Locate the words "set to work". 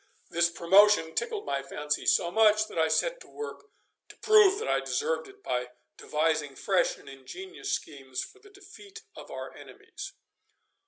2.87-3.67